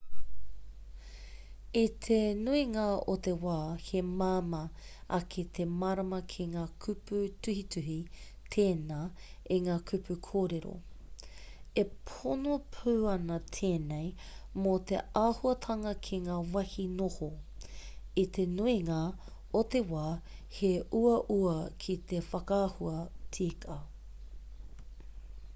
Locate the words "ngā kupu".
6.53-7.19, 9.67-10.17